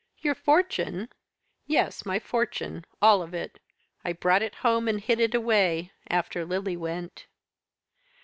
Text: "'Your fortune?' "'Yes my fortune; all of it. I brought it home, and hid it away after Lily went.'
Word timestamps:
"'Your 0.17 0.33
fortune?' 0.33 1.09
"'Yes 1.67 2.07
my 2.07 2.17
fortune; 2.17 2.85
all 3.03 3.21
of 3.21 3.35
it. 3.35 3.59
I 4.03 4.13
brought 4.13 4.41
it 4.41 4.55
home, 4.65 4.87
and 4.87 4.99
hid 4.99 5.19
it 5.19 5.35
away 5.35 5.91
after 6.09 6.43
Lily 6.43 6.75
went.' 6.75 7.27